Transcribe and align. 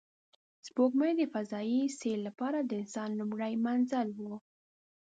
سپوږمۍ 0.65 1.11
د 1.17 1.21
فضایي 1.33 1.81
سیر 1.99 2.19
لپاره 2.27 2.59
د 2.63 2.71
انسان 2.81 3.09
لومړی 3.19 3.53
منزل 3.65 4.07
و 4.21 4.23